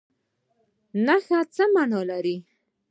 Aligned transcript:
نښان 1.05 1.45
څه 1.55 1.63
مانا 1.73 2.01
لري؟ 2.09 2.35